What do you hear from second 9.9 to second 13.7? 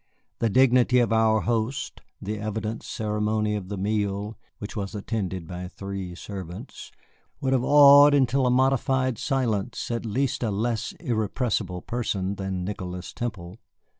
at least a less irrepressible person than Nicholas Temple.